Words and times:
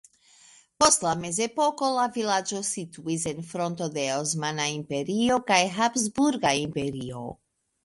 Post 0.83 1.03
la 1.07 1.09
mezepoko 1.25 1.89
la 1.97 2.05
vilaĝo 2.15 2.61
situis 2.69 3.27
en 3.33 3.45
fronto 3.51 3.91
de 3.99 4.07
Osmana 4.15 4.67
Imperio 4.79 5.39
kaj 5.53 5.61
Habsburga 5.79 6.57
Imperio. 6.65 7.25